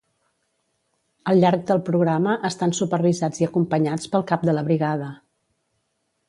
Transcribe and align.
Al 1.33 1.41
llarg 1.43 1.67
del 1.71 1.81
programa, 1.89 2.33
estan 2.49 2.73
supervisats 2.79 3.43
i 3.43 3.47
acompanyats 3.49 4.09
pel 4.15 4.27
cap 4.33 4.49
de 4.51 4.57
la 4.61 4.65
brigada 4.71 5.13